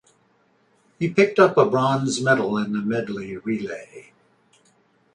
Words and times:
He 0.97 1.13
picked 1.13 1.37
up 1.37 1.57
a 1.59 1.65
bronze 1.69 2.21
medal 2.21 2.57
in 2.57 2.71
the 2.73 2.79
medley 2.81 3.37
relay. 3.37 4.11